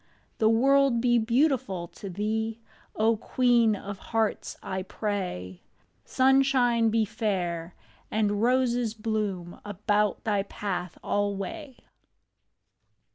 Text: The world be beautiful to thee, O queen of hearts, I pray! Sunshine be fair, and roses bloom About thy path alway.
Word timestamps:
The 0.39 0.49
world 0.49 0.99
be 0.99 1.19
beautiful 1.19 1.87
to 1.89 2.09
thee, 2.09 2.59
O 2.95 3.17
queen 3.17 3.75
of 3.75 3.99
hearts, 3.99 4.57
I 4.63 4.81
pray! 4.81 5.61
Sunshine 6.05 6.89
be 6.89 7.05
fair, 7.05 7.75
and 8.09 8.41
roses 8.41 8.95
bloom 8.95 9.61
About 9.63 10.23
thy 10.23 10.41
path 10.41 10.97
alway. 11.03 11.77